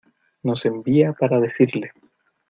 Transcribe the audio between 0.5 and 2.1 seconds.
envía para decirle...